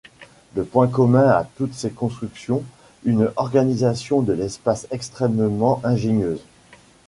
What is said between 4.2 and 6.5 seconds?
de l'espace extrêmement ingénieuse.